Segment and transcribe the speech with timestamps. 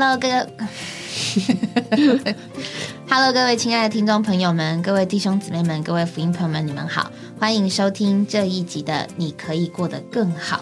[0.00, 0.46] Hello，各位，
[3.10, 10.58] Hello，各位亲爱的听众朋友们，各位弟兄姊妹们，各位福音朋友们，你们好，欢迎收听这一集的《你可以过得更好》。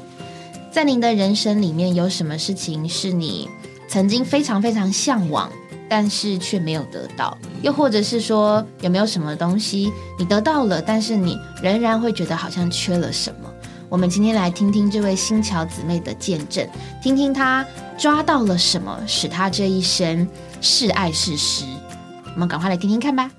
[0.72, 3.46] 在您的人生里面，有什么事情是你
[3.86, 5.52] 曾经非常非常向往，
[5.86, 7.36] 但是却没有得到？
[7.60, 13.45] 又或者是说，有没有什么东西你得到了，但是你仍然会觉得好像缺了什么？
[13.88, 16.68] 我们今天来听听这位新桥姊妹的见证，
[17.00, 17.64] 听听她
[17.96, 20.26] 抓到了什么，使她这一生
[20.60, 21.64] 是爱是实。
[22.34, 23.30] 我们赶快来听听看吧。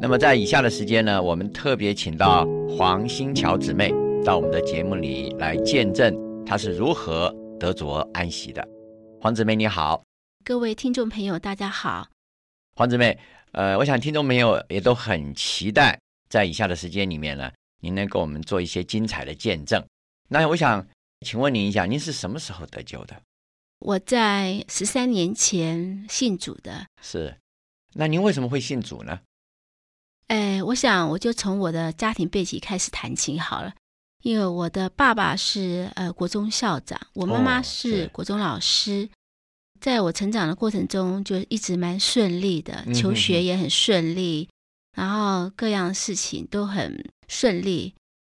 [0.00, 3.92] 那么在以下的时间呢，我们特别请到黄新桥姊妹
[4.24, 6.16] 到我们的节目里来见证
[6.46, 8.66] 她是如何得着安息的。
[9.20, 10.04] 黄姊妹你好，
[10.44, 12.08] 各位听众朋友大家好。
[12.76, 13.18] 黄姊妹，
[13.50, 19.84] 呃，我想听众朋友也都很期待，在以下的时间里面呢，您能给我们做一些精彩的见证。
[20.28, 20.86] 那我想
[21.26, 23.20] 请问您一下，您是什么时候得救的？
[23.80, 26.86] 我在十三年前信主的。
[27.02, 27.36] 是，
[27.94, 29.18] 那您为什么会信主呢？
[30.28, 33.74] 哎，我想我就从我的家庭背景开始谈起好了。
[34.22, 39.08] 因为我的爸爸是呃国中校长，我妈妈是国中老师，
[39.80, 44.48] 在我成长的过程中就一直蛮顺利的，求学也很顺利，
[44.96, 47.94] 然后各样事情都很顺利，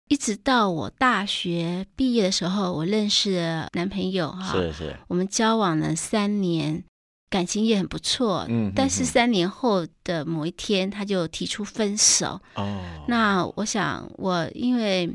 [0.08, 6.84] 一直到我大学毕业的时候，我认识男朋友哈，是是，我们交往了三年，
[7.30, 15.10] 感情也很不错，嗯，但是三年后的某一天，他就提出分手，哦，那我想我因为。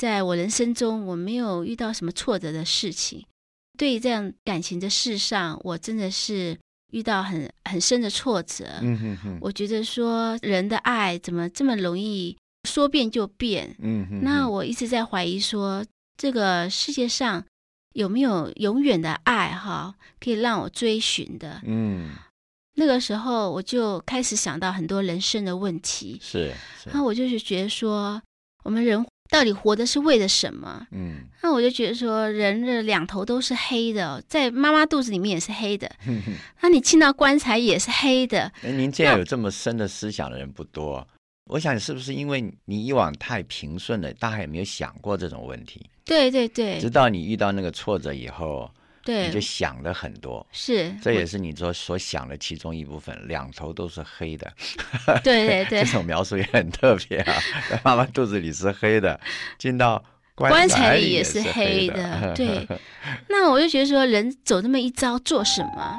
[0.00, 3.22] 在我人生中，我没有遇到什么挫折的事情。
[3.76, 6.58] 对于这样感情的事上，我真的是
[6.90, 8.64] 遇到很很深的挫折。
[8.80, 12.34] 嗯哼哼，我觉得说人的爱怎么这么容易
[12.66, 13.76] 说变就变？
[13.78, 15.84] 嗯哼，那我一直在怀疑说，
[16.16, 17.44] 这个世界上
[17.92, 21.60] 有没有永远的爱哈，可以让我追寻的？
[21.66, 22.08] 嗯，
[22.76, 26.18] 那个时候我就开始想到很多人生的问题。
[26.22, 26.54] 是，
[26.90, 28.22] 那我就是觉得说，
[28.64, 29.04] 我们人。
[29.30, 30.86] 到底活的是为了什么？
[30.90, 35.90] 嗯，那我就觉得说，人的两头都是黑的，在妈妈肚子里面也是黑的，
[36.60, 38.52] 那你进到棺材也是黑的。
[38.62, 41.06] 哎，您这样有这么深的思想的人不多。
[41.44, 45.84] 我想是不是因为你以往太平顺了，大家也没有想过这种问题？
[46.04, 46.78] 对对对。
[46.78, 48.70] 直到你遇到那个挫折以后。
[49.04, 53.16] 对，你就想了很多，是，这也是你说所想的其中一部分。
[53.26, 54.52] 两头都是黑的，
[55.22, 57.34] 对对对， 这种描述也很特别啊。
[57.84, 59.18] 妈妈肚子里是黑的，
[59.58, 60.02] 进到
[60.34, 62.34] 棺材里也是黑的。
[62.34, 62.66] 对，
[63.28, 65.98] 那我就觉得说，人走这么一遭做什么？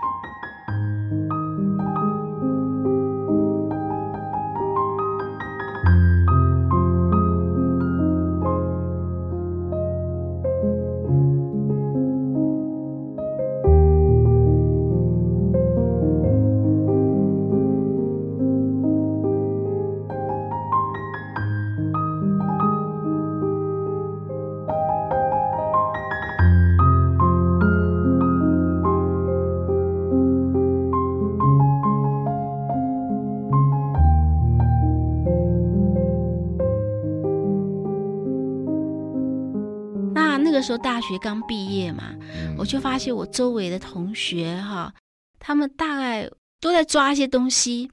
[40.61, 42.15] 说大学刚毕业嘛，
[42.57, 44.93] 我就发现我周围的同学哈，
[45.39, 46.29] 他们大概
[46.59, 47.89] 都在抓一些东西。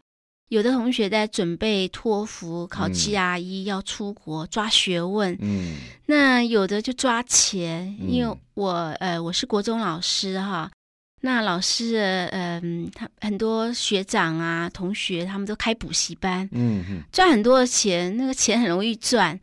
[0.49, 5.37] 有的同学在准备托福考 GRE，要出国抓学问。
[5.43, 5.77] 嗯，
[6.07, 10.71] 那有的就抓钱，因为我呃我是国中老师哈，
[11.21, 19.39] 那老师嗯他很多学长啊同学他们都开补习班，嗯赚很多的钱，那个钱很容易赚。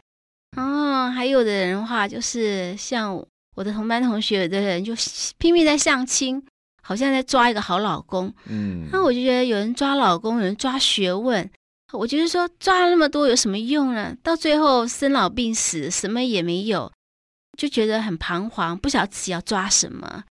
[0.55, 3.15] 哦，还有的人的话，就是像
[3.55, 4.93] 我的同班同学，有的人就
[5.37, 6.43] 拼命在相亲，
[6.83, 8.33] 好像在抓一个好老公。
[8.45, 11.49] 嗯，那我就觉得有人抓老公，有人抓学问。
[11.93, 14.13] 我觉得说抓了那么多有什么用呢？
[14.21, 16.91] 到最后生老病死，什么也没有，
[17.57, 20.23] 就觉得很彷徨，不晓得自己要抓什么。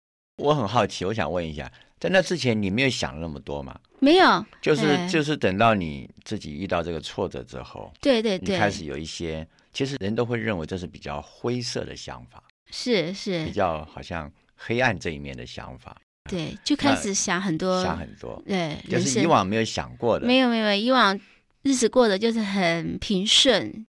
[0.43, 3.79] 我很好奇，我想问一下，在那之前你没有想那么多吗？
[4.01, 9.47] 没有，就是就是等到你自己遇到这个挫折之后，对对对，开始有一些。
[9.75, 15.95] 其实人都会认为这是比较灰色的想法，是是，比较好像黑暗这一面的想法。
[16.31, 20.27] 对，就开始想很多，想很多，对，就是以往没有想过的。
[20.27, 21.21] 没有没有，以往
[21.63, 23.85] 日子过得就是很平顺，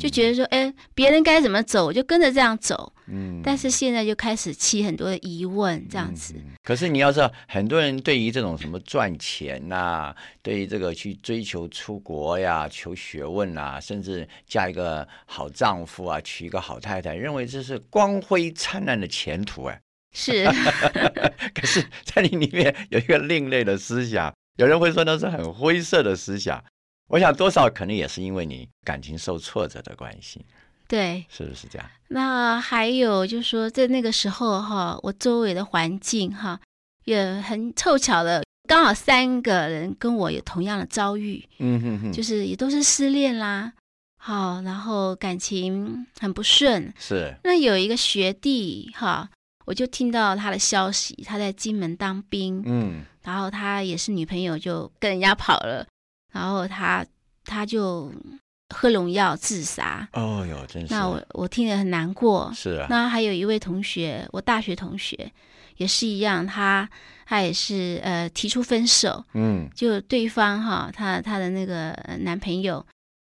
[0.00, 2.92] 就觉得说，哎，别人该怎么走，我就跟着这样走。
[3.06, 6.34] 嗯，但是现在就开始起很多的疑问，这样子。
[6.36, 19.80] 嗯可是你要知道，很多人对于这种什么赚钱呐、对于这个去追求出国呀、求学问啊，甚至嫁一个好丈夫啊、娶一个好太太，认为这是光辉灿烂的前途哎。
[20.12, 20.44] 是，
[21.54, 26.62] 可是，在你里面有一个另类的思想，有人会说那是很灰色的思想。
[27.10, 30.46] 我想多少可能也是因为你感情受挫折的关系，
[30.86, 31.24] 对。
[31.28, 31.90] 是不是这样？
[32.08, 36.60] 那还有就是说，在那个时候哈，我周围的环境哈，
[37.04, 43.72] 也很凑巧的，刚好三个人跟我有同样的遭遇，嗯哼哼，就是也都是失恋啦，
[44.16, 46.92] 好，然后感情很不顺。
[46.96, 49.28] 是那有一个学弟哈，
[49.64, 55.86] 我就听到他的消息，他在金门当兵，嗯然后他也是女朋友就跟人家跑了，
[56.30, 57.04] 然后他
[57.44, 58.12] 他就
[58.74, 60.08] 喝农药自杀。
[60.12, 62.50] 哦哟，真是那我我听得很难过。
[62.54, 65.30] 是啊，那还有一位同学，我大学同学
[65.76, 66.88] 也是一样，他
[67.26, 72.84] 他也是呃提出分手，嗯就对方哈，他他的那个呃男朋友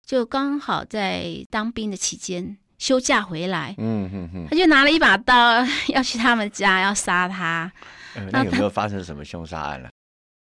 [0.06, 5.34] 就刚好在当兵的期间休假回来，嗯哼哼，他就拿了一把刀
[5.88, 7.72] 要去他们家要杀他。
[8.14, 9.88] 呃那那有没有发生什么凶杀案了？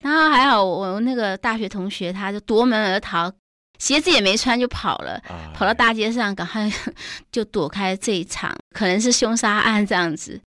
[0.06, 3.32] 然后还好我那个大学同学他就夺门而逃，
[3.78, 5.20] 鞋子也没穿就跑了。
[5.28, 6.70] 啊，跑到大街上，赶快
[7.32, 10.40] 就躲开这一场，可能是凶杀案这样子。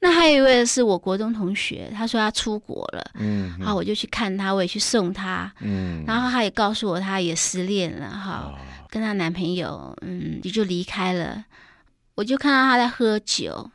[0.00, 8.58] 那还有一位是我国中同学，他说他出国了，嗯，然后我就去看他，我也去送他，嗯，然后他也告诉我他也失恋了哈，哦
[8.88, 11.44] 跟她男朋友嗯也就离开了。
[12.16, 13.70] 我就看到他在喝酒，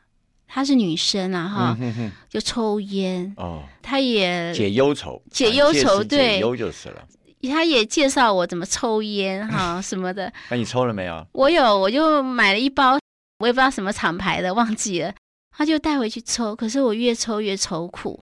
[0.48, 7.08] 她是女生啊哈，嗯哼哼就抽烟，哦，她也解忧愁，解忧愁对解对忧就是了。
[7.42, 10.32] 她也介绍我怎么抽烟哈 什么的。
[10.50, 11.28] 那你抽了没有？
[11.34, 12.98] 我有，我就买了一包，
[13.40, 15.14] 我也不知道什么厂牌的，忘记了。
[15.58, 18.20] 他就带回去抽，可是我越抽越愁苦。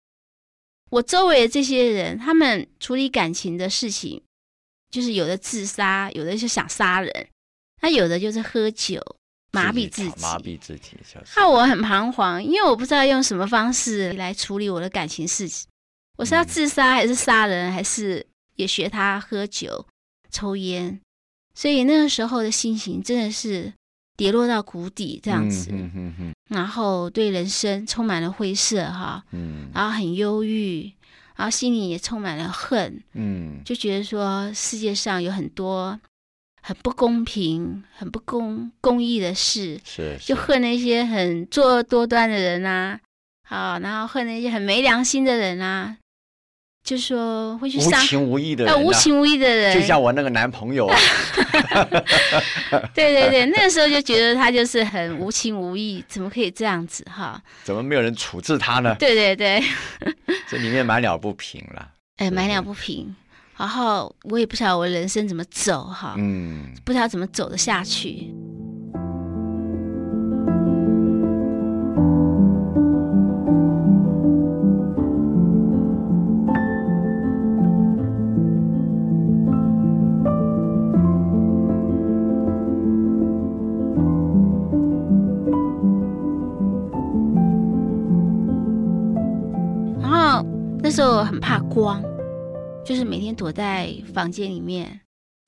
[0.90, 4.22] 我周围的这些人，他们处理感情的事情，
[4.90, 7.28] 就是有的自杀，有的就想杀人，
[7.82, 8.98] 那有的就是喝酒
[9.52, 10.20] 麻痹自己。
[10.20, 11.26] 麻痹自己就是。
[11.26, 15.66] 害我很彷徨，因为我不知道用什么方式来处理我的感情事情。
[16.16, 19.86] 我是要自杀，还是杀人，还是也学他喝酒、
[20.30, 21.00] 抽烟？
[21.54, 23.72] 所以那个时候的心情真的是
[24.16, 30.92] 跌落到谷底这样子，嗯哼哼然后对人生充满了灰色哈，嗯然后很忧郁，
[31.34, 35.98] 然后心里也充满了恨，嗯就觉得说世界上有很多
[36.60, 42.98] 很不公平、很不公公义的事，是就恨那些很作恶多端的人啊，
[43.48, 45.96] 好，然后恨那些很没良心的人啊，
[46.84, 50.98] 就说会去伤无伤情无义的人无情无义的人，就像我那个男朋友啊，
[52.94, 57.40] 对对对，那个时候就觉得他就是很无情无义，怎么可以这样子哈？
[57.64, 58.94] 怎么没有人处置他呢？
[58.98, 59.62] 对对对，
[60.48, 61.92] 这里面满了不平了。
[62.16, 63.14] 哎，是满了不平，
[63.58, 68.32] 然后我也不晓得我人生怎么走哈，嗯不知道怎么走得下去。
[90.00, 90.46] 然后
[90.80, 92.00] 那时候很怕光，
[92.88, 95.00] 就是每天躲在房间里面，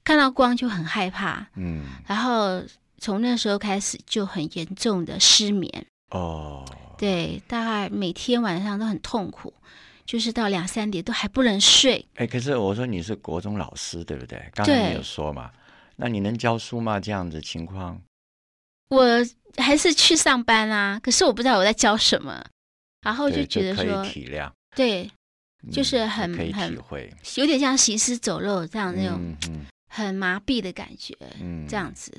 [0.05, 1.47] 看到光就很害怕。
[1.57, 2.63] 嗯然后
[2.99, 6.65] 从那时候开始就很严重的失眠，哦，
[6.99, 9.55] 对，大概每天晚上都很痛苦，
[10.05, 12.05] 就是到两三点都还不能睡。
[12.17, 14.39] 哎，可是我说你是国中老师对不对？
[14.55, 15.51] 刚才你有说嘛，
[15.97, 17.01] 那你能教书吗？
[17.01, 17.99] 这样子情况，
[18.91, 19.03] 我
[19.57, 22.45] 还是去上班啊，可是我不知道我在教什么，
[23.01, 25.11] 然后就觉得说以，体谅，对，嗯
[25.71, 26.79] 就是很很
[27.37, 29.37] 有点像行尸走肉这样那种
[29.89, 32.13] 很麻痹的感觉，嗯，这样子。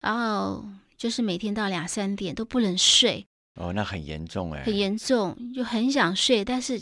[0.00, 0.64] 然后
[0.96, 6.80] 就是每天到两三点都不能睡，哦，那很严重哎，很严重，就很想睡，但是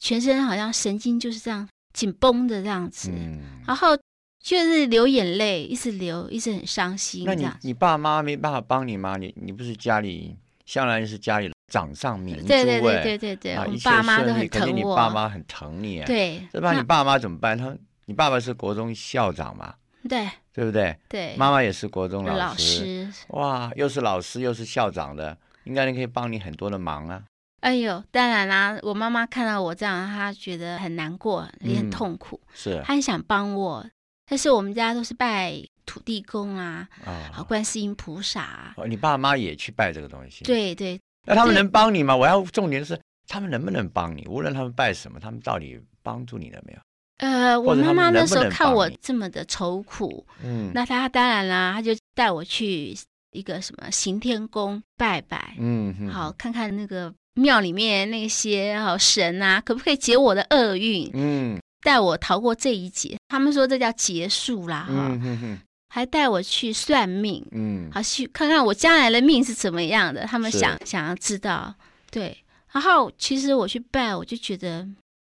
[0.00, 3.38] 全身好像神经就是这样紧绷的这样子，嗯。
[3.66, 3.96] 然后
[4.42, 7.48] 就是流眼泪，一直流，一直很伤心那你。
[7.62, 9.16] 你爸妈没办法帮你吗？
[9.16, 14.74] 你你不是家里向来是家里掌上明珠对对对哎对对对，啊，我爸妈都很疼我。
[14.74, 17.56] 你爸妈很疼你啊。，对，那这把你爸妈怎么办？
[17.56, 19.74] 他你爸爸是国中校长嘛，
[20.08, 20.96] 对对不对？
[21.08, 27.24] 对妈妈也是国中老师，师，哇，又是老师又是校长的，应该可以帮你很多的忙啊。
[27.60, 33.84] 哎呦，当然啦，我妈妈看到我这样，她觉得很难过，也很嗯痛苦，是，她很想帮我，
[34.28, 42.16] 但是我们家都是拜土地公啊，好啊，观世音菩萨啊，哦你爸妈也去拜这个东西，，对对，那他们能帮你吗？
[42.16, 44.24] 我要重点是他们能不能帮你？
[44.28, 46.78] 无论他们拜什么，他们到底帮助你了没有？
[47.18, 52.94] 呃，我妈妈那时候看我你这么的愁苦，嗯那她当然啦，她就带我去
[53.32, 63.16] 一个什么行天宫拜拜，嗯嗯，好看看那个庙里面那些好神啊，可不可以解我的厄运，嗯带我逃过这一劫？
[63.28, 65.58] 他们说这叫结束啦，嗯
[65.96, 71.74] 还带我去算命，嗯，好去看看我将来的命是怎么样的，他们想想要知道，
[72.10, 72.36] 对。
[72.70, 74.86] 然后其实我去拜，我就觉得，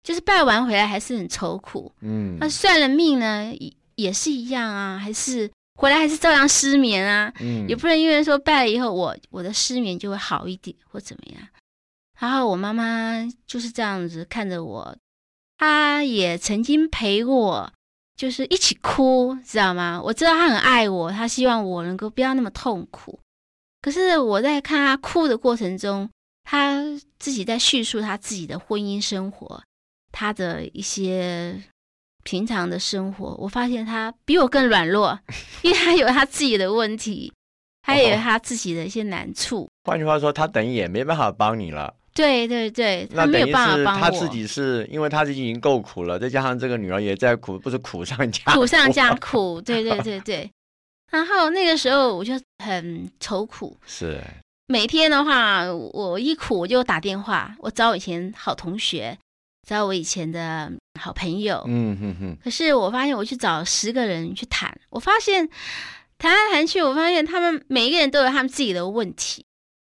[0.04, 1.92] 就是拜完回来还是很愁苦。
[2.00, 2.38] 嗯。
[2.40, 7.68] 那算了命呢，也也是一样啊，还是回来还是照样失眠啊，嗯。
[7.68, 11.46] 也不能因为说拜了以后我我的失眠就会好一点或怎么样。
[12.22, 13.16] 然后我妈妈
[13.46, 14.96] 就是这样子看着我，
[15.58, 17.70] 她也曾经陪我，
[18.16, 20.02] 就是一起哭，知道吗？
[20.04, 23.20] 我知道他很爱我，他希望我能够不要那么痛苦。
[23.82, 26.10] 可是我在看他哭的过程中，
[26.44, 26.84] 他
[27.20, 29.62] 自己在叙述他自己的婚姻生活，
[30.12, 31.62] 他的一些
[32.24, 35.20] 平常的生活，我发现他比我更软弱，
[35.64, 37.34] 因为他有他自己的问题，
[37.82, 39.68] 他也有他自己的一些难处。
[39.84, 41.96] 换句话说，他等于也没办法帮你了。
[42.14, 44.02] 对对对，那她没有等于是办法帮我。
[44.02, 50.50] 他自己是因为他自己已经够苦了，再加上这个女儿也在苦，不是苦上加苦上加苦，对对对对。
[51.12, 54.20] 然后那个时候我就很愁苦， 是
[54.68, 59.18] 每天的话，我一苦我就打电话，我找我以前好同学，
[59.68, 61.64] 找我以前的好朋友。
[61.68, 65.48] 嗯哼哼，可是我发现我去找十个人去谈，我发现
[66.18, 69.46] 谈来谈去，我发现他们每一个人都有他们自己的问题，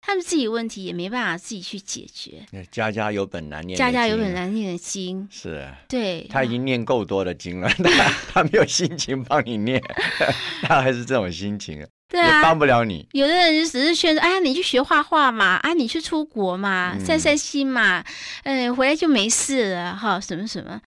[0.06, 2.44] 他们自己的问题也没办法自己去解决。
[2.70, 4.34] 家家有本难念，家家有本。
[4.34, 5.66] 难念的经，是。
[5.88, 9.80] 对，他已经念够多的经了，他 他没有心情帮你念，
[10.62, 13.08] 他还是这种心情，也对啊，帮不了你。
[13.12, 17.00] 有的人就只是劝说，哎呀，你去学画画嘛，啊，你去出国嘛，嗯。
[17.04, 18.04] 散散心嘛，
[18.42, 20.80] 嗯，回来就没事了哈，什么什么。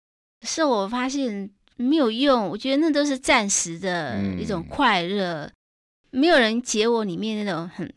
[0.43, 4.39] 可是我发现没有用，我觉得那都是暂时的嗯。
[4.39, 5.51] 一种快乐，
[6.11, 7.91] 没有人解我里面那种很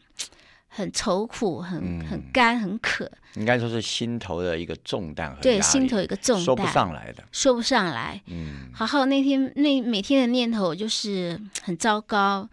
[0.79, 7.23] 很愁苦、很嗯很干、很渴，应该说是心头的一个重担对，心头一个重担，说不上来的。
[7.33, 8.21] 说不上来。
[8.27, 12.47] 嗯，然后那天那每天的念头就是很糟糕，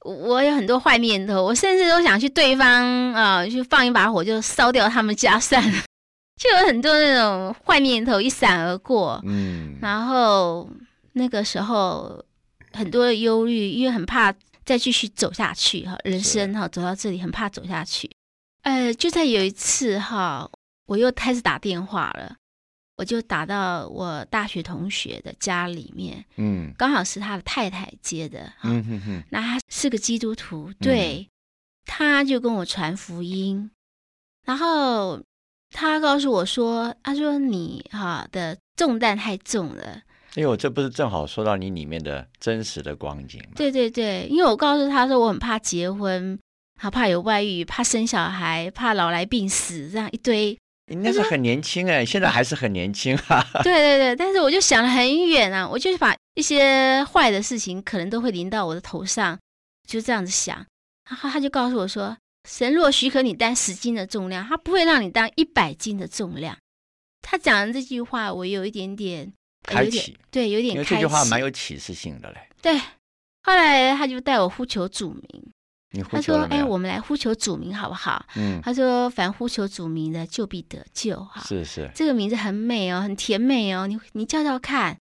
[0.00, 5.82] 我我有很多坏念头，我甚至都想去对方啊、呃去放一把火，就烧掉他们家算了，
[6.40, 9.20] 就有很多那种坏念头一闪而过。
[9.26, 10.70] 嗯，然后
[11.12, 12.24] 那个时候
[12.72, 14.32] 很多的忧虑，因为很怕
[14.64, 18.10] 再继续走下去哈，人生哈走到这里很怕走下去。
[18.62, 20.48] 呃，就在有一次哈，
[20.86, 22.36] 我又开始打电话了，
[22.96, 28.68] 我就打到我大学同学的家里面，嗯刚好是他的太太接的哈。
[28.70, 31.28] 嗯哼哼，那他是个基督徒，对，
[31.84, 33.70] 他就跟我传福音，
[34.44, 35.20] 然后
[35.70, 40.02] 他告诉我说，他说你哈的重担太重了。
[40.34, 43.52] 哎呦，这不是正好说到你里面的真实的光景吗？
[43.54, 46.38] 对对对，因为我告诉他说我很怕结婚，
[46.80, 50.56] 好怕有外遇，怕生小孩，怕老来病死，这样一堆。
[50.86, 53.62] 你那时候很年轻哎，现在还是很年轻哈、啊。
[53.62, 59.38] 对对对，但是我就想了很远啊，我就把一些坏的事情可能都会临到我的头上，
[59.86, 60.56] 就这样子想。
[61.10, 62.16] 然后他就告诉我说，
[62.48, 66.56] 神若许可你担十斤的重量，他不会让你担一百斤的重量。
[67.20, 72.48] 他讲的这句话，我有一点点开启，对，有点开启这句话蛮有启示性的嘞。
[72.60, 72.78] 对。
[73.44, 76.62] 后来他就带我呼求主名，他说：“哎？
[76.62, 84.96] 我们来呼求主名好不好？”嗯，他说：“凡呼求主名的，就必得救。”哈，是是，这个名字很美哦，很甜美哦，你你叫叫看。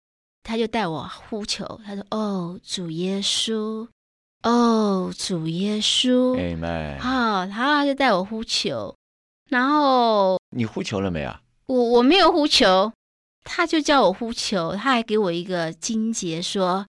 [0.44, 3.86] 他就带我呼求，他说：“哦，主耶稣，
[4.44, 6.40] 哦，主耶稣。
[6.40, 8.96] 哎妹，好，然后他就带我呼求，
[9.50, 11.36] 然后你呼求了没有？
[11.66, 12.94] 我我没有呼求，
[13.48, 16.86] 他就叫我呼求，他还给我一个金节说：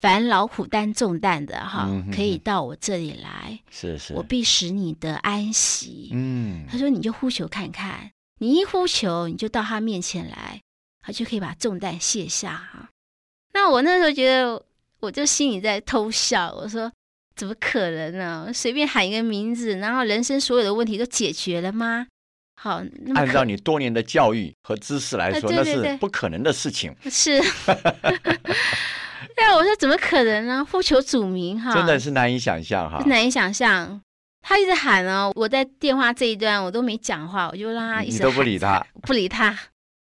[0.00, 6.10] 凡劳苦担重担的哈，嗯哼哼可以到我这里来，是是，我必使你得安息。
[6.12, 10.60] 嗯他说：“你就呼求看看，你一呼求，你就到他面前来，
[11.00, 12.90] 他就可以把重担卸下哈。”
[13.54, 14.64] 那我那时候觉得，
[15.00, 16.92] 我就心里在偷笑，我说
[17.34, 18.50] ：“怎么可能呢？
[18.52, 22.06] 随便喊一个名字，然后人生所有的问题都解决了吗？”
[22.62, 22.80] 好，
[23.16, 27.40] 按照你多年的教育和知识来呃说，那是对对对不可能的事情， 是，
[29.34, 30.64] 对啊，我说怎么可能呢？
[30.70, 33.02] 呼求主名哈，真的是难以想象哈。
[33.06, 34.00] 难以想象。
[34.44, 39.58] 他一直喊哦，我在电话这一端我都没讲话，我就让他一直你都不理他，不理他。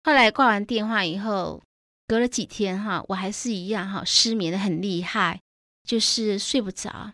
[0.03, 1.61] 后来挂完电话以后，
[2.07, 5.39] 隔了几天哈，我还是一样哈，失眠的很厉害，
[5.87, 7.11] 就是睡不着，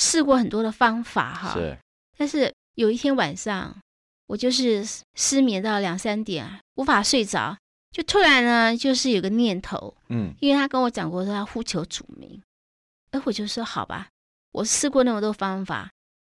[0.00, 1.76] 试过很多的方法哈，是，
[2.16, 3.74] 但是有一天晚上，
[4.28, 7.56] 我就是失眠到两三点，无法睡着，
[7.90, 12.40] 就突然呢，就是有个念头，嗯因为他跟我讲过说他呼求主名，
[13.10, 14.08] 哎，我就说好吧，
[14.52, 15.90] 我试过那么多方法，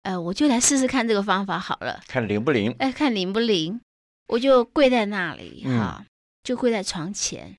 [0.03, 2.73] 呃，我就来试试看这个方法好了，看灵不灵？
[2.77, 3.81] 哎，看灵不灵，
[4.27, 6.05] 我就跪在那里嗯哈，
[6.43, 7.57] 就跪在床前，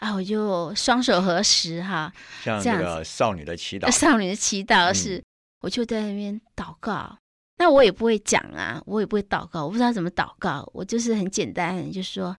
[0.00, 2.10] 啊，我就双手合十哈，
[2.42, 5.22] 像这个少女的祈祷，少女的祈祷嗯是，
[5.60, 7.18] 我就在那边祷告。
[7.58, 10.68] 那我也不会讲啊，我也不会祷告，我不知道怎么祷告。
[10.74, 12.36] 我就是很简单，就说：“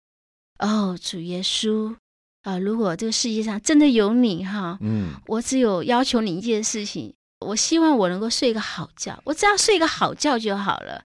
[0.59, 1.95] 哦，主耶稣
[2.43, 11.03] 啊、如果这个世界上真的有你哈，嗯，我只有要求你一件事情，我希望我能够睡个好觉，我只要睡个好觉就好了。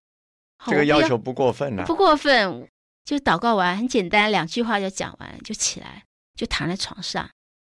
[0.58, 1.84] 好这个要要求不过分啊。
[1.84, 2.68] 不过分，
[3.04, 6.04] 就祷告完，很简单，两句话就讲完，就起来，
[6.36, 7.28] 就躺在床上，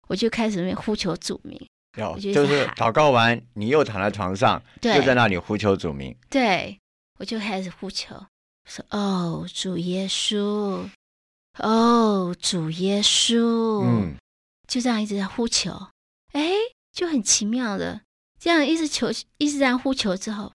[0.06, 1.58] 我就开始那边呼求主名。
[1.96, 6.16] 要我觉得就是祷告完，你又躺在床上，对又在那里呼求主名。
[6.30, 6.78] 对，
[7.18, 8.14] 我就开始呼求，
[8.64, 10.88] 说：“哦，主耶稣，
[11.58, 14.14] 哦，主耶稣。”嗯，
[14.68, 15.88] 就这样一直在呼求，
[16.32, 16.52] 哎，
[16.92, 18.02] 就很奇妙的，
[18.38, 20.52] 这样一直求，一直这样呼求之后，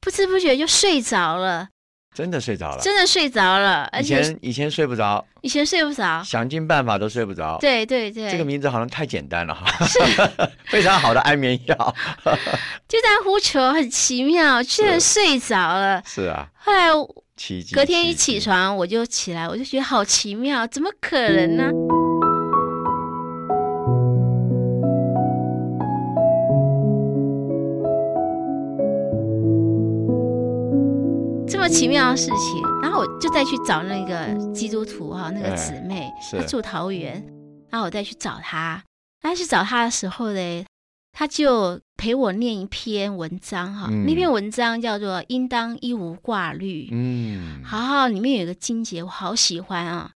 [0.00, 1.68] 不知不觉就睡着了，
[2.14, 2.80] 真的睡着了。
[2.80, 9.66] 真的睡着了，而以且前以前睡不着，以前睡不着，想尽办法都睡不着。，对对对，这个名字好像太简单了哈，
[10.70, 11.94] 非常好的安眠药。
[12.88, 16.00] 就在呼求，很奇妙，居然睡着了。
[16.06, 17.06] 是啊，后来我
[17.36, 17.74] 奇迹。
[17.74, 21.70] 隔天一奇迹，起床，我就起来，我就觉得好奇妙，怎么可能呢？
[31.74, 37.14] 奇妙的事情，然后我就再去找那个基督徒哈，那个哎姊妹，是她住桃园，
[37.68, 38.80] 然后我再去找她。
[39.20, 40.64] 但去找她的时候呢，
[41.12, 46.88] 她就陪我念一篇文章哈，嗯那篇文章叫做“应当一无挂虑”。
[46.94, 50.12] 嗯，好好，里面有一个经节，我好喜欢啊。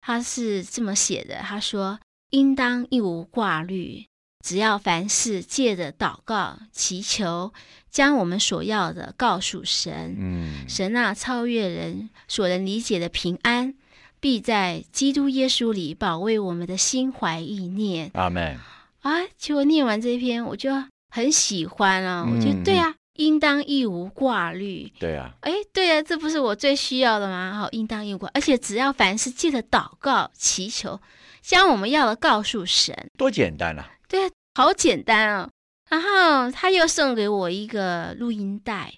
[0.00, 1.98] 他是这么写的，他说
[2.30, 4.06] ：“应当一无挂虑，
[4.44, 7.52] 只要凡事借着祷告、祈求，
[7.92, 10.16] 将我们所要的告诉神。
[10.18, 13.74] 嗯，神那超越人所能理解的平安，
[14.18, 18.10] 必在基督耶稣里保卫我们的心怀意念。
[18.14, 18.58] 阿门。
[19.02, 20.70] 啊，结果念完这篇，我就
[21.10, 24.90] 很喜欢啊，我觉嗯得对啊，应当一无挂虑。
[24.98, 27.58] 对啊，哎，对啊，这不是我最需要的吗？
[27.58, 31.00] 好，应当应过，而且只要凡事记得祷告、祈求，
[31.42, 33.90] 将我们要的告诉神，多简单啊！
[34.08, 35.50] 对啊，好简单哦。
[35.92, 38.94] 然后他又送给我一个录音带，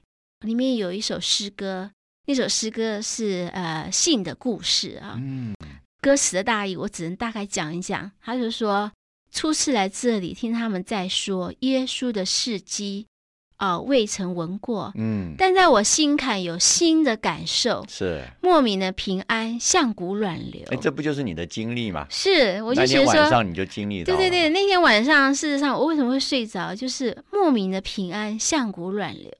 [0.46, 1.90] 里面有一首诗歌，
[2.28, 5.16] 那首诗歌是呃信的故事啊。
[5.18, 5.56] 嗯，
[6.00, 8.12] 歌词的大意我只能大概讲一讲。
[8.20, 8.92] 他就说，
[9.32, 13.08] 初次来这里听他们在说耶稣的事迹，
[13.64, 18.22] 啊、未曾闻过，嗯，但在我心坎有新的感受，是。
[18.42, 20.62] 莫名的平安像股暖流。
[20.70, 22.06] 哎，这不就是你的经历吗？
[22.10, 24.04] 是，我就觉得说，晚上你就经历。
[24.04, 29.32] 对对对，那天晚上，事实上我为什么会睡着，就是莫名的平安像股暖流。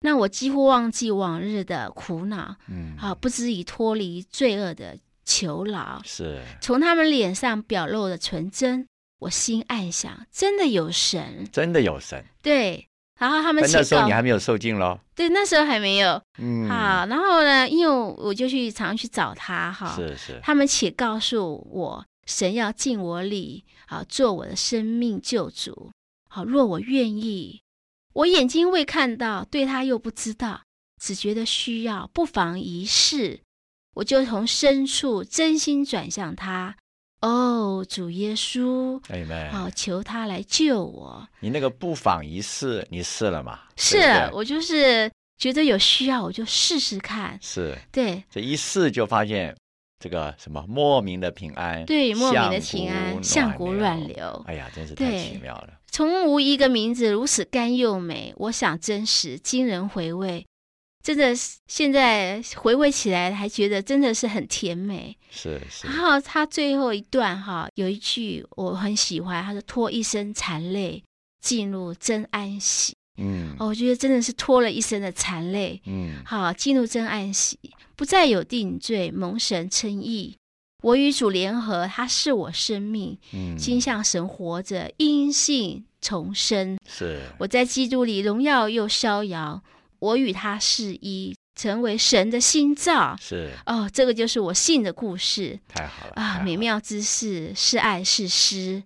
[0.00, 6.02] 那我几乎忘记往日的苦恼，嗯，啊，不知已脱离罪恶的囚牢。
[6.04, 8.86] 是，从他们脸上表露的纯真，
[9.20, 11.48] 我心暗想，真的有神。
[11.50, 12.22] 真的有神。
[12.42, 12.86] 对，
[13.24, 15.00] 然后他们那时候你还没有受尽咯。
[15.14, 16.20] 对，那时候还没有。
[16.36, 25.90] 嗯，好，然后呢，因为我就去常去找他哈，是是，他们且告诉我，神要尽我力，啊，做我的生命救主。
[26.28, 27.62] 好，若我愿意，
[28.12, 30.60] 我眼睛未看到，对他又不知道，
[31.00, 33.40] 只觉得需要，不妨一试。
[33.94, 36.76] 我就从深处真心转向他。
[37.24, 39.00] 哦，主耶稣，
[39.50, 41.26] 好，求他来救我。
[41.40, 43.60] 你那个不妨一试，你试了吗？
[43.76, 43.98] 是
[44.30, 47.38] 我就是觉得有需要，我就试试看。
[47.40, 49.56] 是，对，这一试就发现
[49.98, 54.44] 这个什么莫名的平安，对，莫名的平安，股像股暖暖流。
[54.46, 55.70] 哎呀，真是太奇妙了。
[55.90, 60.44] 从无一个名字如此甘又美，我想真实惊人回味，
[61.04, 65.14] 真的是现在回味起来还觉得真的是很甜美。
[65.30, 71.04] 是是然，后他最后一段哈有一句我很喜欢，他说脱一身残泪，
[71.42, 72.94] 进入真安息。
[73.18, 77.58] 嗯哦，我觉得真的是脱了一身的残泪，嗯，好进入真安息，
[77.94, 80.36] 不再有定罪，蒙神称义。
[80.82, 86.78] 我与主联合，他是我生命，嗯，心向神活着，因信重生。
[86.88, 89.62] 是我在基督里荣耀又逍遥，
[90.04, 93.16] 我与他是一，成为神的心造。
[93.18, 96.38] 是哦，这个就是我信的故事太好了啊！
[96.38, 98.82] 了美妙之事，是爱是诗。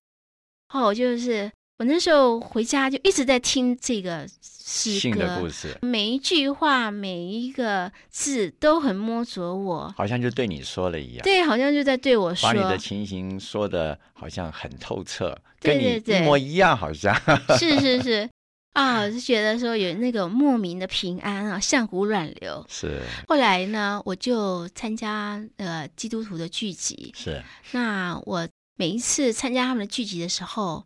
[0.73, 9.93] 哦，就是我那时候回家就一直在听这个诗性的故歌，事，每一句话、每一个字都很摸着我。
[9.97, 17.13] 好像就对你说了一样，对，好像就在对我说把，你的情形说的好像很透彻，对跟你一模一样，好像。
[17.59, 18.29] 是是是，
[18.75, 22.65] 啊，我就觉得说有那种莫名的平安啊，像股软流。
[22.69, 23.03] 是。
[23.27, 30.85] 后来呢，我就参加呃基督徒的聚集，是，那我每一次参加他们的聚集的时候，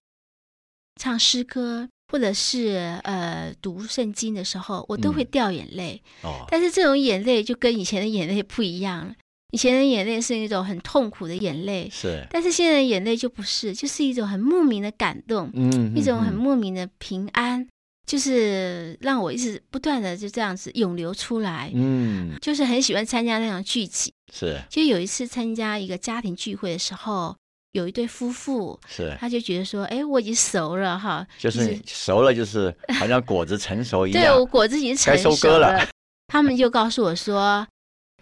[0.99, 5.27] 唱诗歌或者是呃读圣经的时候，我都会嗯。
[5.31, 6.03] 掉眼泪。
[6.23, 9.14] 哦，但是这种眼泪就跟以前的眼泪不一样了，
[9.53, 17.69] 以前的眼泪是一种很痛苦的眼泪，是，但是现在的眼泪就不是，就是一种很莫名的感动，嗯一种很嗯莫名的平安，
[18.07, 21.71] 就是让我一直不断的就这样子涌流出来。
[21.75, 24.59] 嗯，就是很喜欢参加那种聚集，是。
[24.71, 27.37] 就有一次参加一个家庭聚会的时候，
[27.73, 34.25] 有一对夫妇，是，他就觉得说，哎，我已经熟了哈，就是熟了，就是好像果子成熟一样。
[34.25, 35.87] 对我，果子已经成熟割了。
[36.33, 37.67] 他们就告诉我说，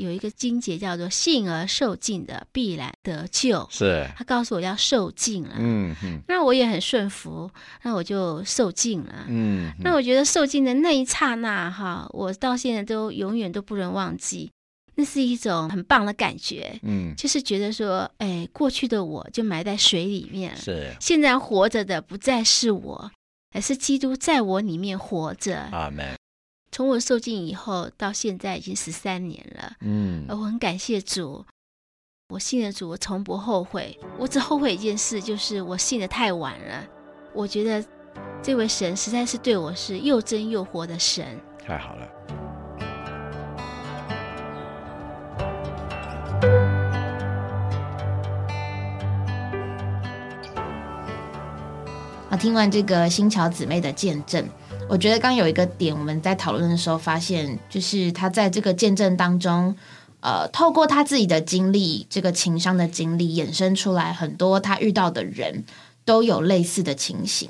[0.01, 5.55] 有一个经节叫做“信而受尽的必然得救”，是，他告诉我要受尽了。
[5.59, 6.21] 嗯嗯。
[6.27, 7.51] 那我也很顺服，
[7.83, 9.27] 那我就受尽了。
[9.29, 14.51] 嗯，那我觉得受尽的那一刹那，哈，我到现在都永远都不能忘记，
[14.95, 17.15] 那是一种很棒的感觉，嗯。
[17.17, 23.11] 就是觉得说，哎，过去的我就埋在水里面，是，现在活着的不再是我，
[23.55, 25.69] 而是基督在我里面活着。
[25.73, 26.17] 阿门，
[26.73, 31.45] 从我受尽以后到现在已经十三年了，嗯而我很感谢主。
[32.29, 33.99] 我信了主，我从不后悔。
[34.17, 36.87] 我只后悔一件事，就是我信的太晚了。
[37.35, 37.85] 我觉得
[38.41, 41.41] 这位神实在是对我是又真又活的神。
[41.59, 42.07] 太好了，
[52.31, 54.49] 啊，听完这个新桥姊妹的见证，
[54.91, 59.73] 我觉得刚有一个点，我们在讨论的时候发现，就是他在这个见证当中，
[60.19, 65.65] 呃，透过他自己的经历，这个情商的经历，衍生出来很多他遇到的人
[66.05, 67.49] 都有类似的情形。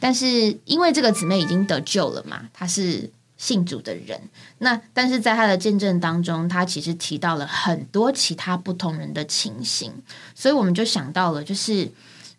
[0.00, 4.20] 但是因为这个姊妹已经得救了嘛，她是信主的人，
[4.58, 9.92] 那但是在她的见证当中，她其实提到了很多其他不同人的情形，
[10.34, 11.88] 所以我们就想到了，就是。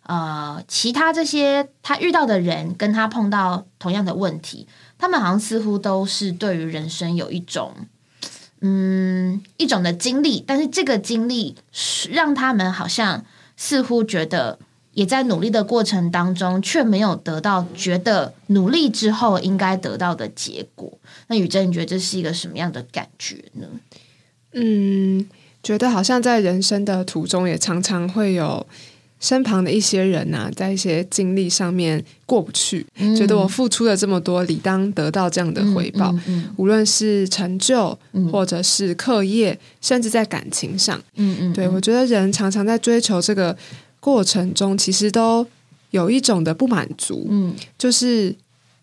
[0.06, 4.66] 呃，其他这些他遇到的人跟他碰到同样的问题，
[4.98, 7.74] 他们好像似乎都是对于人生有一种，
[8.60, 13.24] 嗯，一种的经历，但是这个经历是让他们好像
[13.56, 14.58] 似乎觉得
[14.92, 20.92] 也在努力的过程当中，却没有得到觉得努力之后应该得到的结果。
[21.28, 23.66] 那雨珍，你觉得这是一个什么样的感觉呢？
[24.52, 25.26] 嗯，
[25.62, 28.66] 觉得好像在人生的途中，也常常会有
[29.24, 32.84] 身旁的一些人呐、在一些经历上面过不去，
[33.16, 36.12] 觉得我付出了这么多，理当得到这样的回报。
[36.12, 43.56] 嗯嗯无论是成就，嗯或者是课业，甚至在感情上，嗯嗯，对我觉得人常常在追求这个
[43.98, 45.46] 过程中，其实都
[45.90, 47.54] 有一种的不满足，嗯。
[47.78, 48.34] 就是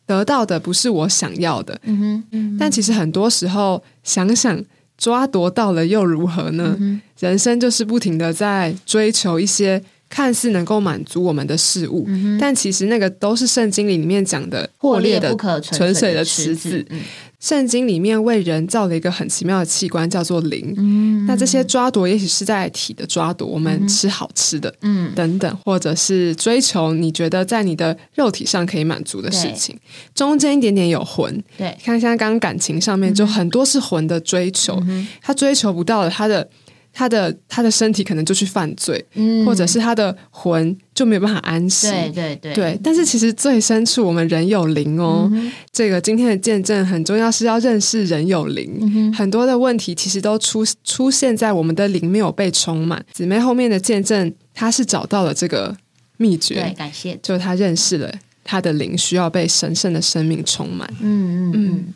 [0.08, 1.80] 得到的不是我想要的。
[1.84, 4.60] 嗯哼嗯但其实很多时候想想
[4.98, 6.76] 抓夺到了又如何呢？
[6.80, 9.80] 嗯人生就是不停的在追求一些
[10.12, 16.86] 看似能够满足我们的事物，嗯但其实那个都是圣经里面讲的破裂的可纯水的池池子。
[16.90, 17.00] 嗯。
[17.40, 20.76] 圣经里面为人造了一个很奇妙的器官，叫做灵。
[20.78, 21.26] 嗯。
[21.26, 25.12] 那这些抓夺，也许是在体的抓夺，我们吃好吃的，嗯。
[25.16, 29.76] 等等，或者是追求你觉得在你的肉体上可以满足的事情，
[30.14, 31.44] 中间一点点有魂。
[31.58, 36.48] 对，看像刚刚感情上面，就很多是魂的追求，嗯他追求不到的，他的
[36.94, 41.90] 他的他的身体可能就去犯罪，嗯或者是他的魂就没有办法安息。
[41.90, 45.30] 对对对对，但是其实最深处，我们人有灵哦。
[45.32, 48.78] 嗯这个今天的见证很重要，是要认识人有灵。
[48.82, 53.04] 嗯很多的问题其实都出出现在我们的灵没有被充满。
[53.14, 55.76] 姊妹后面的见证，她是找到了这个
[56.18, 57.20] 秘诀对，诀，感谢。
[57.24, 58.12] 就是她认识了
[58.44, 60.88] 她的灵需要被神圣的生命充满。
[61.00, 61.94] 嗯嗯嗯。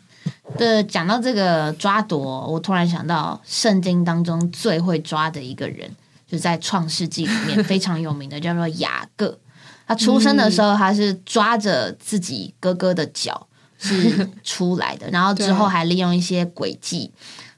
[0.58, 5.90] 的讲到这个抓夺，我突然想到圣经当中最会抓的一个人，
[6.26, 9.38] 就是在创世纪里面非常有名的，叫做雅各。
[9.86, 13.46] 他出生的时候，他是抓着自己哥哥的脚
[13.78, 17.12] 是出来的，然后之后还利用一些诡计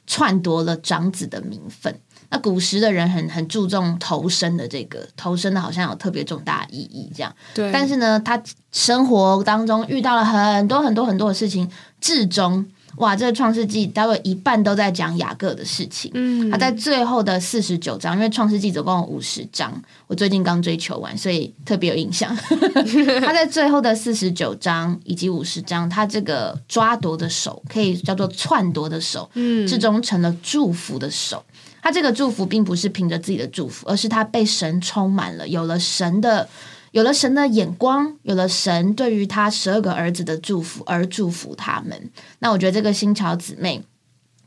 [0.07, 1.99] 篡夺了长子的名分。
[2.31, 7.35] 那古时的人很很注重投生的这个投生的，好像有特别重大的意义，这样。
[7.55, 12.67] 对，但是呢，他生活当中遇到了很多很多很多的事情，至终
[12.99, 16.11] 哇，这个创世纪大概一半都在讲雅各的事情。
[16.15, 19.73] 嗯，他在最后的四十九章，因为创世纪总共有五十章，
[20.07, 22.37] 我最近刚追求完，所以特别有印象。
[23.25, 31.45] 他在最后的四十九章以及五十章，他这个抓夺的手可以叫做篡夺的手，嗯最终成了祝福的手。
[31.81, 36.49] 他这个祝福并不是凭着自己的祝福，而是他被神充满了，有了神的。
[36.93, 42.11] 有了神的眼光，有了神对于他十二个儿子的祝福而祝福他们。
[42.39, 43.83] 那我觉得这个新桥姊妹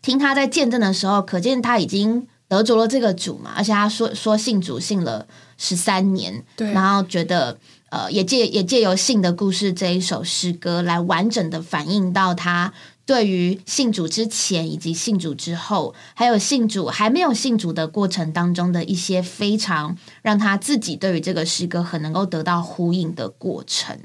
[0.02, 5.28] 听他在见证的时候，可见他已经得着了这个主嘛，而且他说说信主信了
[5.58, 7.58] 十三年，对然后觉得
[7.90, 12.74] 呃也借也借由信的故事这一首诗歌来完整的反映到他。
[13.06, 23.98] 对于信主之前以及信主之后，还有信主还没有信主的过程当中的一些非常让他自己对于这个诗歌很能够得到呼应的过程。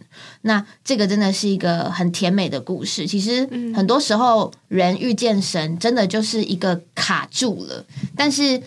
[0.43, 3.07] 那这个真的是一个很甜美的故事。
[3.07, 7.85] 其实很多时候人遇见神，真的就是一个卡住了，
[8.17, 8.63] 但是。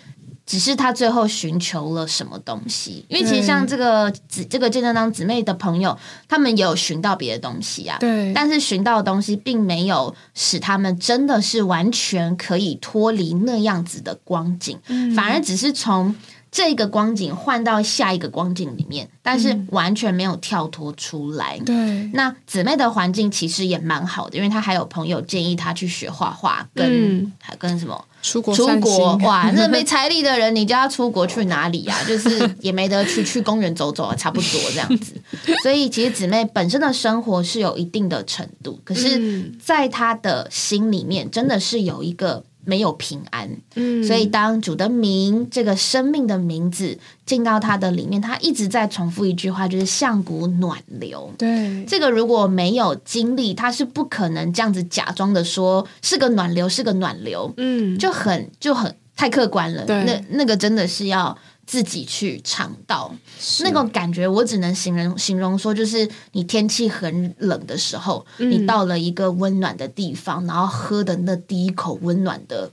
[0.50, 3.06] 只是他最后寻求了什么东西？
[3.08, 5.96] 因为其实像这个姊这个见证当姊妹的朋友，
[6.28, 7.98] 他们也有寻到别的东西啊。
[8.00, 14.80] 对，但是寻到的东西并没有使他们真的是完全可以脱离那样子的光景，
[15.16, 16.16] 反而只是从
[16.52, 21.60] 这个光景换到下一个光景里面，但是完全没有跳脱出来。
[21.60, 21.76] 对，
[22.14, 26.88] 那姊妹的环境其实也蛮好的，因为她还有朋友建议她去学画画，跟、
[27.20, 31.96] 嗯还跟什么出国出国哇， 那没财力的人，你就要出国去哪里啊？
[32.08, 35.14] 就是也没得去，去公园走走啊，差不多这样子。
[35.62, 43.50] 所以其实姊妹本身的生活是有一定的程度，可是嗯在她的心里面，真的是有一个没有平安。
[43.76, 51.32] 嗯所以当主的名这个生命的名字进到他的里面，他一直在重复一句话，就是像股暖流。
[51.38, 59.86] 对，这个如果没有经历，他是不可能这样子假装的说是个暖流，是个暖流，嗯，就很就很太客观了。
[59.86, 61.38] 对那那个真的是要
[61.70, 63.14] 自己去尝到。
[63.60, 68.50] 那种感觉，我只能形容形容说，就是你天气很冷的时候，嗯。
[68.50, 72.72] 你到了一个温暖的地方，然后喝的那第一口温暖的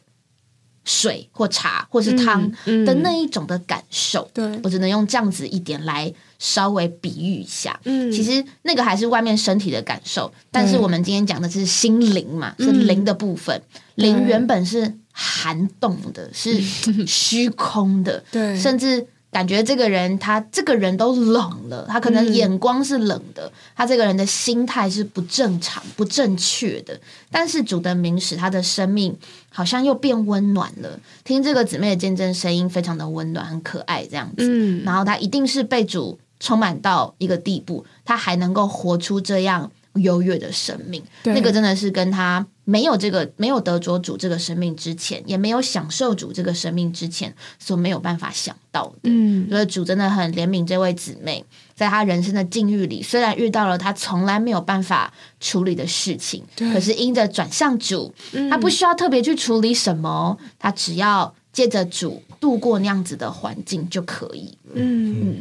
[0.82, 2.50] 水或茶或是汤
[2.87, 4.30] 的那一种的感受。
[4.32, 7.78] 对，我只能用这样子一点来稍微比喻一下。
[7.85, 8.11] 嗯。
[8.11, 13.61] 其实那个还是外面身体的感受，但是我们今天讲的是心灵嘛，是灵的部分。
[13.96, 16.61] 灵原本是寒冻的，是
[17.07, 27.00] 虚空的， 对，甚至感觉这个人他这个人都冷了，他可能嗯眼光是冷的，他这个人的心态是不正常、不正确的。
[27.31, 29.16] 但是主的名使他的生命
[29.48, 31.00] 好像又变温暖了。
[31.24, 34.37] 听这个姊妹的见证，声音非常的温暖、很可爱，这样子。
[34.40, 41.02] 嗯，然后他一定是被主充满到一个地步，他还能够活出这样优越的生命。
[41.24, 48.98] 那个真的是跟他没有这个没有得着主这个生命之前，也没有享受主这个生命之前所没有办法想到的。
[49.04, 64.59] 嗯，所以主真的很怜悯这位姊妹，在她人生的境遇里，虽然遇到了她从来没有办法处理的事情，可是因着转向主，嗯她不需要特别去处理什么，她只要借着主度过那样子的环境就可以。
[64.74, 65.37] 嗯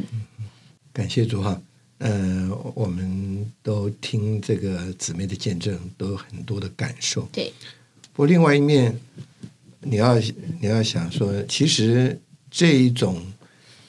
[0.94, 1.60] 感谢主哈。
[2.00, 7.28] 呃，我们都听这个姊妹的见证，都有很多的感受。
[7.32, 7.54] 对，
[8.14, 9.00] 不过另外一面，
[9.80, 10.20] 你要
[10.60, 12.20] 你要想说，其实
[12.52, 13.22] 这一种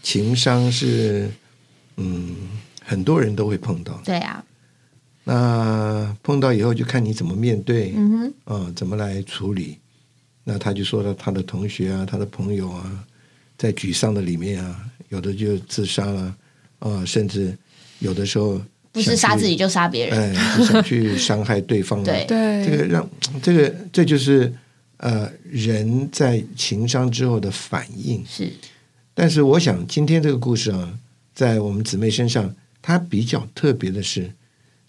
[0.02, 1.28] 情商是，
[1.96, 2.36] 嗯，
[2.84, 4.00] 很多人都会碰到。
[4.04, 4.44] 对啊，
[5.24, 9.78] 那碰到以后，就看你怎么面对，嗯哼，啊、怎么来处理。
[10.44, 13.04] 那他就说了，他的同学啊，他的朋友啊，
[13.58, 16.36] 在沮丧的里面啊，有的就自杀了，
[16.78, 17.58] 啊、甚至
[17.98, 18.60] 有的时候
[18.92, 20.34] 不是杀自己就杀别人。
[20.34, 22.04] 哎，不想去伤害对方啊。
[22.04, 23.10] 对对，这个让
[23.42, 24.52] 这个这就是
[24.98, 28.24] 呃人在情伤之后的反应。
[28.26, 28.52] 是，
[29.14, 30.98] 但是我想今天这个故事啊，
[31.34, 34.30] 在我们姊妹身上，它比较特别的是，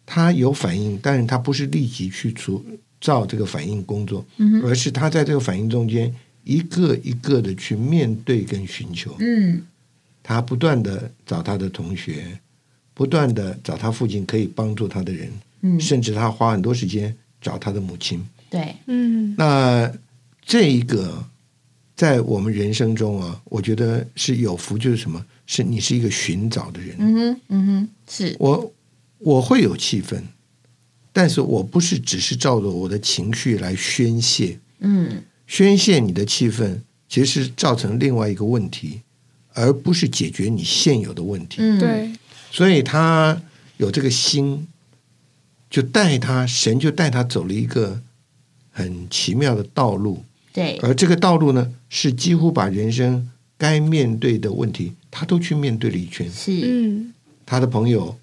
[0.06, 2.64] 它有反应，但是它不是立即去除
[3.00, 9.16] 照这个反应工作，嗯而是他在这个反应中间一个一个的去面对跟寻求。
[9.20, 9.62] 嗯，
[10.24, 12.40] 他不断的找他的同学，
[12.98, 15.32] 不断的找他父亲可以帮助他的人，
[15.62, 18.26] 嗯甚至他花很多时间找他的母亲。
[18.50, 19.92] 对，嗯那
[20.44, 21.24] 这一个
[21.96, 25.24] 在我们人生中啊，我觉得是有福，就是什么？
[25.46, 26.96] 是你是一个寻找的人。
[26.98, 28.74] 嗯哼，嗯哼，是，我
[29.20, 30.24] 我会有气愤，
[31.14, 39.02] 但是我不是只是照着我的情绪来宣泄，嗯宣泄你的气愤，其实是造成另外一个问题，
[39.54, 41.58] 而不是解决你现有的问题。
[41.60, 42.12] 嗯，，对，
[42.52, 43.42] 所以他
[43.78, 44.68] 有这个心，
[45.70, 48.02] 就带他，神就带他走了一个
[48.72, 56.30] 很奇妙的道路，对，而这个道路呢，是几乎把人生该面对的问题，他都去面对了一圈。
[56.32, 57.14] 是，嗯，
[57.46, 58.18] 他的朋友、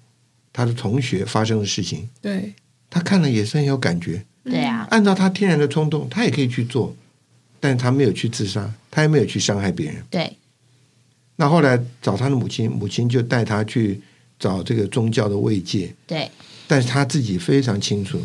[0.51, 2.53] 他的同学发生的事情，对，
[2.89, 4.25] 他看了也是很有感觉。
[4.43, 6.95] 对啊，按照他天然的冲动，他也可以去做，
[7.59, 10.03] 但是他没有去自杀，他也没有去伤害别人。
[10.09, 10.37] 对，
[11.37, 14.01] 那后来找他的母亲，母亲就带他去
[14.39, 16.29] 找这个宗教的慰藉，对，
[16.67, 18.19] 但是他自己非常清楚，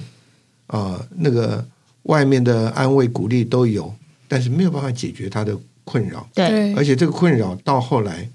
[0.67, 1.65] 啊、那个
[2.05, 3.95] 外面的安慰鼓励都有，
[4.27, 8.29] 但是没有办法解决他的困扰，对，对，而且这个困扰到后来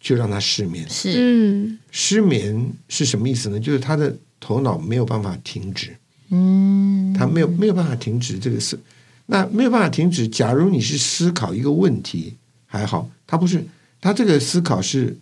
[0.00, 0.88] 就让他失眠。
[0.88, 3.60] 是，嗯，失眠是什么意思呢？
[3.60, 5.96] 就是他的头脑没有办法停止，
[6.30, 8.78] 嗯，他没有没有办法停止这个思，
[9.26, 10.26] 那没有办法停止。
[10.26, 12.36] 假如你是思考一个问题
[12.66, 13.64] 还好，他不是，
[14.00, 15.18] 他这个思考是，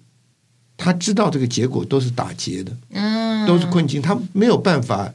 [0.79, 5.12] 他知道这个结果都是打结的，嗯，都是困境，他没有办法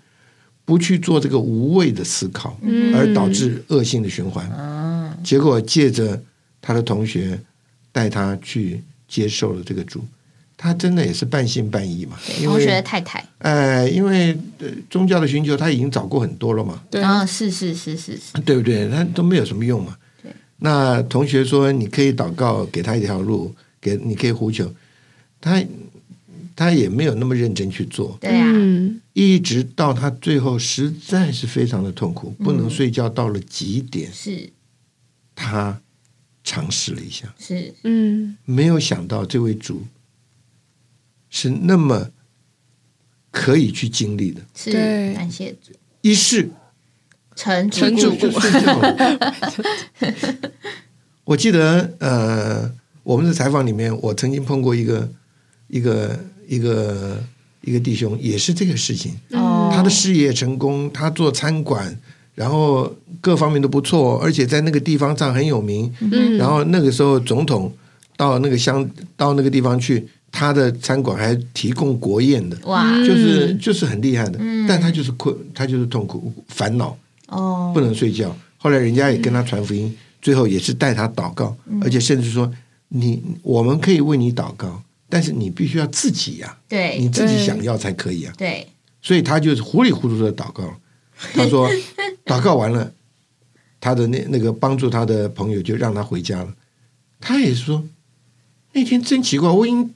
[0.66, 2.94] 不去做这个无谓的思考，嗯。
[2.94, 4.48] 而导致恶性的循环。
[4.56, 6.22] 嗯，结果借着
[6.62, 7.40] 他的同学
[7.94, 10.04] 带他去接受了这个主，
[10.58, 18.90] 他真的也是半信半疑嘛，同学的太太，呃，因为呃宗教的寻求他已经找过很多了嘛，对，啊，是是是是是，对不对？
[18.90, 19.96] 他都没有什么用嘛。
[20.22, 20.32] 对。
[20.58, 24.72] 那同学说你可以祷告，给他一条路，给你可以呼求，
[25.44, 25.62] 他
[26.56, 34.50] 他也没有那么认真去做，对啊，嗯，一直到他最后实在是非常的痛苦，不能睡觉到了极点，是。
[35.36, 35.82] 他
[36.46, 37.36] 尝试了一下。
[37.38, 39.84] 是，嗯，没有想到这位主
[41.30, 42.12] 是那么
[43.30, 45.14] 可以去经历的，是，对。
[45.14, 46.50] 感谢主，一试
[47.36, 49.34] 成成主主顾就睡觉了。
[51.26, 55.12] 我记得呃，我们的采访里面，我曾经碰过一个
[55.74, 57.18] 一个一个
[57.62, 59.12] 一个弟兄，也是这个事情。
[59.32, 61.98] 哦，他的事业成功，他做餐馆，
[62.36, 65.92] 然后各方面都不错，而且在那个地方上很有名。
[66.00, 67.74] 嗯然后那个时候总统
[68.16, 74.38] 到那个乡到那个地方去，他的餐馆还提供国宴的，哇，嗯就是就是很厉害的。
[74.40, 76.96] 嗯但他就是困，他就是痛苦、烦恼，
[77.30, 78.36] 哦，不能睡觉。
[78.58, 82.50] 后来人家也跟他传福音，最后也是带他祷告，嗯而且甚至说
[82.90, 84.82] 你我们可以为你祷告，
[85.14, 88.34] 但是你必须要自己呀、你对自己想要才可以啊。
[88.36, 88.68] 对，
[89.00, 90.76] 所以他就是糊里糊涂的祷告。
[91.36, 91.70] 他说，
[92.26, 92.92] 祷告完了，
[93.80, 96.52] 他的那那个帮助他的朋友就让他回家了。
[97.22, 97.84] 他也说，
[98.72, 99.94] 那天真奇怪，我已经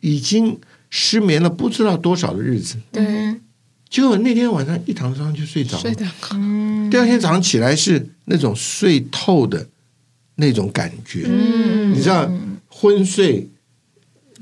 [0.00, 2.76] 已经失眠了不知道多少的日子，
[3.88, 5.80] 结果那天晚上一躺上就睡着了。
[5.80, 5.96] 睡
[6.34, 9.66] 嗯第二天早上起来是那种睡透的
[10.34, 12.30] 那种感觉，嗯，你知道，
[12.68, 13.48] 昏睡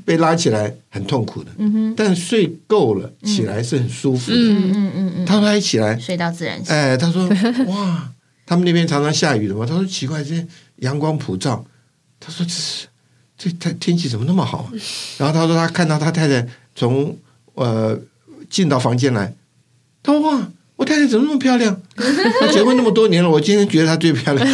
[0.07, 4.39] 被拉起来很痛苦的，嗯，但睡够了起来是很舒服的。
[4.39, 7.29] 嗯嗯嗯嗯，他一起来，睡到自然醒，哎，他说
[7.67, 8.09] 哇，
[8.47, 9.67] 他们那边常常下雨的嘛。
[9.67, 11.67] 他说奇怪，这阳光普照。
[12.21, 12.47] 他说
[13.37, 14.73] 这天天气怎么那么好、啊？
[15.19, 17.15] 然后他说他看到他太太从
[17.55, 17.99] 呃
[18.49, 19.35] 进到房间来，
[20.03, 21.79] 他说哇，我太太怎么那么漂亮？
[22.41, 24.47] 她结婚那么多年了，我今天觉得她最漂亮。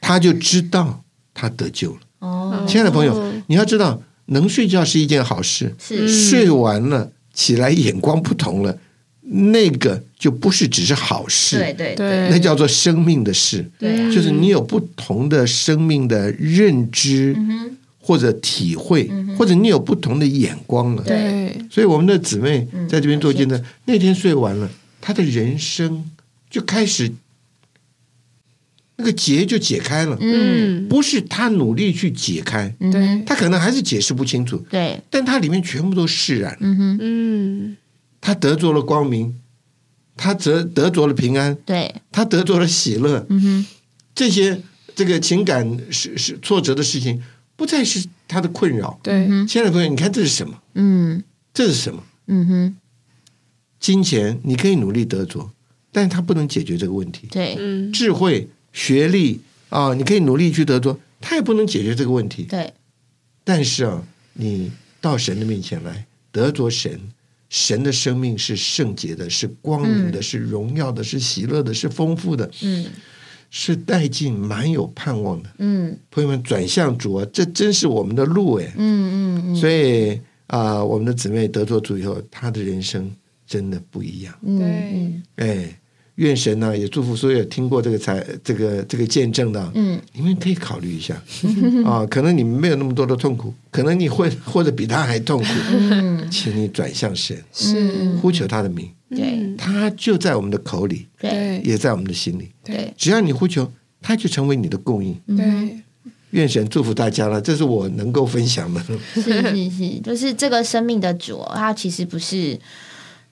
[0.00, 1.98] 他就知道他得救了。
[2.20, 5.72] 哦，亲爱的朋友，你要知道，能睡觉是一件好事。
[5.78, 8.76] 睡完了起来眼光不同了，
[9.22, 12.28] 那个就不是只是好事，对对对。
[12.28, 13.64] 那叫做生命的事。
[13.78, 21.02] 对啊，就是你有不同的生命的认知嗯，或者体会，嗯或者你有不同的眼光了。
[21.04, 24.68] 对，所以我们的姊妹嗯在这边做见证，那天睡完了，
[25.00, 26.04] 她的人生
[26.50, 27.10] 就开始
[29.00, 30.84] 那个结就解开了，嗯。
[30.84, 36.58] 嗯，不是他努力去解开，嗯他，可能还是解释不清楚，对，但他里面全部都释然了。
[36.60, 37.76] 嗯哼，嗯，
[38.20, 39.40] 他得着了光明，
[40.16, 43.66] 他得得着了平安，对，他得着了喜乐，嗯哼，
[44.14, 44.60] 这些
[44.94, 47.22] 这个情感是是挫折的事情，
[47.56, 49.00] 不再是他的困扰。
[49.48, 50.60] 亲爱的朋友，你看这是什么？
[50.74, 51.24] 嗯。
[51.52, 52.02] 这是什么？
[52.28, 52.76] 嗯哼，
[53.80, 55.50] 金钱你可以努力得着，
[55.90, 57.26] 但是它不能解决这个问题。
[57.28, 57.56] 对。
[57.58, 62.44] 嗯，智慧、学历啊，你可以努力去得着，他也不能解决这个问题。
[62.44, 62.72] 对，
[63.44, 64.02] 但是啊，
[64.34, 66.98] 你到神的面前来，得着神，
[67.48, 72.86] 神的生命是圣洁的，是光明的，是荣耀的，是喜乐的，是丰富的，嗯
[73.52, 75.50] 是带进蛮有盼望的。
[75.58, 78.72] 嗯朋友们，转向主啊，这真是我们的路哎。
[78.76, 83.10] 嗯嗯嗯，所以啊、我们的姊妹得着主以后，她的人生
[83.46, 84.32] 真的不一样。
[84.42, 85.80] 嗯哎，
[86.20, 91.14] 愿神呢、也祝福所有听过这个才这个这个见证的，嗯你们可以考虑一下
[91.84, 92.04] 啊。
[92.10, 98.86] 可能你们没有那么多的痛苦，可能你会或者比他还痛苦， 嗯，请你转向神，是，呼求他的名。
[99.08, 102.50] 对嗯他就在我们的口里，对对也在我们的心里。
[102.62, 103.66] 对，只要你呼求，
[104.02, 105.18] 他就成为你的供应。
[105.26, 105.80] 嗯对，
[106.32, 108.80] 愿神祝福大家了，这是我能够分享的。
[109.14, 112.56] 是是是， 就是这个生命的主哦，它其实不是，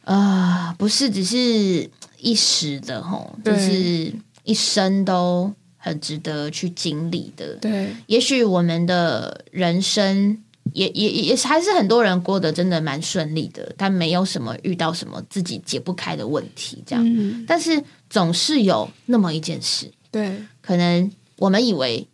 [0.05, 1.89] 呃，不是只是
[2.19, 4.13] 一时的吼，就是
[4.45, 7.55] 一生都很值得去经历的。
[7.57, 10.37] 对，也许我们的人生
[10.73, 17.05] 也也也是还是很多人过得真的蛮顺利的，但没有什么遇到什么自己解不开的问题，这样。
[17.07, 22.07] 嗯，但是总是有那么一件事，对，可能我们以为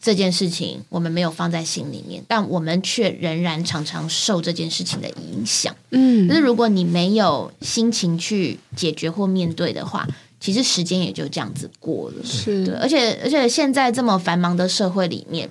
[0.00, 5.74] 这件事情我们没有放在心里面，但我们却仍然常常受这件事情的影响。
[5.90, 10.06] 嗯可是如果你没有心情去解决或面对的话，
[10.40, 12.16] 其实时间也就这样子过了。
[12.22, 15.50] 对，是，而且而且现在这么繁忙的社会里面，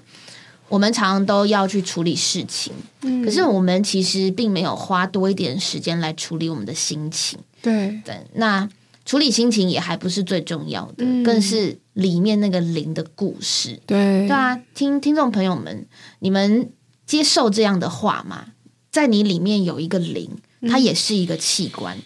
[0.69, 2.71] 我们常常都要去处理事情，
[3.01, 7.37] 嗯可是我们其实并没有花多一点时间来处理我们的心情。
[7.61, 8.67] 对，对，那
[9.07, 13.79] 处理心情也还不是最重要的，嗯更是里面那个灵的故事。
[13.85, 15.87] 对，对啊，听听众朋友们，
[16.19, 16.69] 你们
[17.05, 18.47] 接受这样的话吗？
[18.91, 20.37] 在你里面有一个灵，
[20.67, 21.97] 它也是一个器官，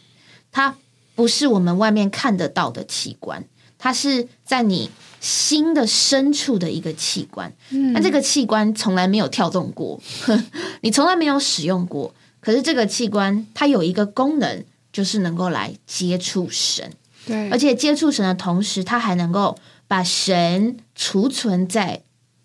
[0.52, 0.76] 它
[1.16, 3.46] 不是我们外面看得到的器官，
[3.80, 7.52] 它是在你心的深处的一个器官。
[7.72, 10.00] 嗯那这个器官从来没有跳动过，
[10.82, 12.14] 你从来没有使用过。
[12.40, 16.92] 可是这个器官它有一个功能，就是能够来接触神。
[17.26, 22.02] 对，而且接触神的同时，他还能够把神储存在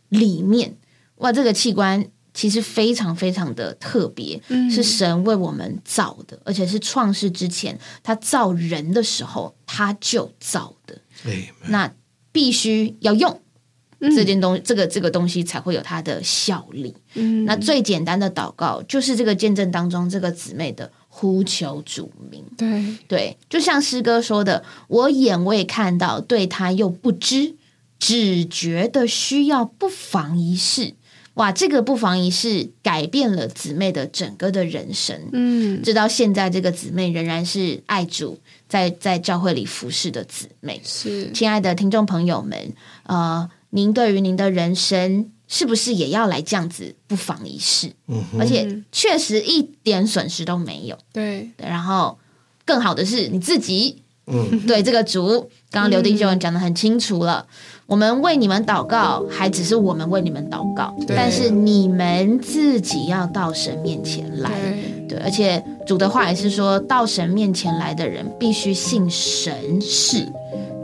[0.08, 0.76] 里面。
[1.16, 10.98] 哇，这个器官其实非常非常的特别，嗯是神为我们造的，而且是创世之前他造人的时候他就造的。
[11.24, 11.90] 对，那
[12.30, 13.40] 必须要用
[14.00, 16.94] 嗯这件东这个这个东西才会有它的效力。
[17.14, 22.44] 嗯，那最简单的祷告就是这个见证当中这个姊妹的呼求主名。
[22.58, 27.54] 对，对，就像诗歌说的，我眼未看到，对他又不知，
[27.98, 30.92] 只觉得需要不妨一试。
[31.34, 35.18] 哇，这个不妨一试改变了姊妹的整个的人生。
[35.32, 38.38] 嗯，直到现在，这个姊妹仍然是爱主，
[38.68, 40.78] 在在教会里服侍的姊妹。
[40.84, 47.92] 是，亲爱的听众朋友们，呃，您对于您的人生是不是也要来这样子不妨一试？
[48.08, 50.96] 嗯，而且确实一点损失都没有。
[51.12, 52.18] 对，对，然后
[52.64, 57.46] 更好的是你自己，嗯， 对这个主，刚刚刘弟兄讲的很清楚了。
[57.86, 64.50] 我们为你们祷告，还只是我们为你们祷告，但是你们自己要到神面前来。
[65.08, 70.26] 对，对，而且主的话也是说到神面前来的人必须信神是，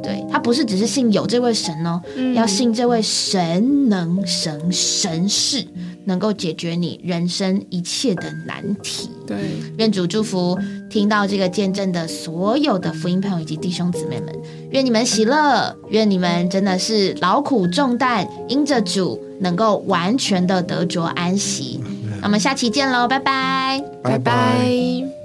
[0.03, 5.65] 对他不是只是信有这位神哦，嗯要信这位神能神神是
[6.05, 9.09] 能够解决你人生一切的难题。
[9.27, 9.39] 对，
[9.79, 10.59] 愿主祝福
[10.91, 14.35] 听到这个见证的所有的福音朋友以及弟兄姊妹们，
[14.71, 21.81] 愿你们喜乐，愿你们真的是劳苦重担，因着主能够完全的得着安息。
[22.21, 23.83] 那我们下期见喽，拜拜。
[24.03, 25.22] 拜拜拜。